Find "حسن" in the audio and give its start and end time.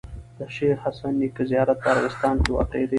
0.85-1.13